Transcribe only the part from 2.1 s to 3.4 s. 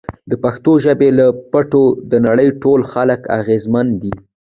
د نړۍ ټول خلک